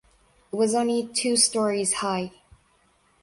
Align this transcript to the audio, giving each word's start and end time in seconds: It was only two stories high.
It 0.51 0.55
was 0.55 0.73
only 0.73 1.05
two 1.13 1.35
stories 1.37 1.93
high. 1.93 2.31